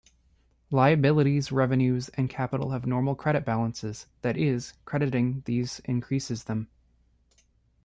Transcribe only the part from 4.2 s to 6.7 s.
that is, crediting these increases them.